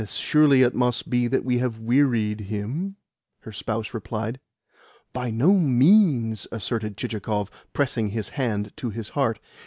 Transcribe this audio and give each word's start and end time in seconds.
Surely 0.07 0.63
it 0.63 0.73
must 0.73 1.11
be 1.11 1.27
that 1.27 1.45
we 1.45 1.59
have 1.59 1.77
wearied 1.77 2.39
him?" 2.49 2.95
her 3.41 3.51
spouse 3.51 3.93
replied. 3.93 4.39
"By 5.13 5.29
no 5.29 5.53
means," 5.59 6.47
asserted 6.51 6.97
Chichikov, 6.97 7.51
pressing 7.71 8.09
his 8.09 8.29
hand 8.29 8.75
to 8.77 8.89
his 8.89 9.09
heart. 9.09 9.37